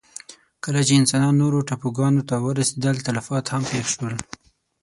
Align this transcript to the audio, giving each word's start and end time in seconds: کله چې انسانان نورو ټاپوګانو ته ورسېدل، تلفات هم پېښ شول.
کله 0.63 0.79
چې 0.87 0.93
انسانان 0.99 1.33
نورو 1.41 1.65
ټاپوګانو 1.67 2.21
ته 2.29 2.35
ورسېدل، 2.45 2.95
تلفات 3.07 3.45
هم 3.53 3.61
پېښ 3.71 3.85
شول. 3.95 4.15